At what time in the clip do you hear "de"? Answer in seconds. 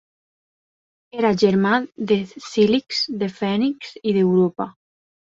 2.11-2.17, 3.19-3.27